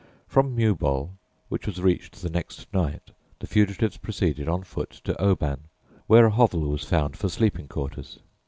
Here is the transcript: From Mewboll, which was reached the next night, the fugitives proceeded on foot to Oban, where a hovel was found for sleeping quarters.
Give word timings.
From 0.27 0.55
Mewboll, 0.55 1.11
which 1.47 1.67
was 1.67 1.79
reached 1.79 2.23
the 2.23 2.29
next 2.31 2.73
night, 2.73 3.11
the 3.37 3.45
fugitives 3.45 3.97
proceeded 3.97 4.49
on 4.49 4.63
foot 4.63 4.89
to 5.03 5.15
Oban, 5.21 5.65
where 6.07 6.25
a 6.25 6.31
hovel 6.31 6.61
was 6.71 6.83
found 6.83 7.15
for 7.15 7.29
sleeping 7.29 7.67
quarters. 7.67 8.17